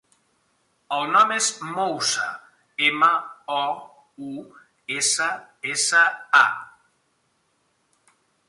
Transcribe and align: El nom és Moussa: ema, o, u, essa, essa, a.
El 0.95 1.03
nom 1.15 1.33
és 1.35 1.49
Moussa: 1.73 2.25
ema, 2.87 3.11
o, 3.57 3.61
u, 4.31 4.33
essa, 4.99 5.31
essa, 5.75 6.05
a. 6.43 8.13